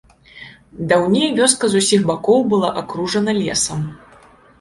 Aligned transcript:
Даўней 0.91 1.27
вёска 1.39 1.69
з 1.73 1.81
усіх 1.85 2.01
бакоў 2.11 2.39
была 2.53 2.71
акружана 2.81 3.31
лесам. 3.41 3.85